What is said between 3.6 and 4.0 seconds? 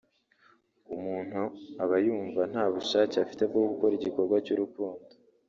gukora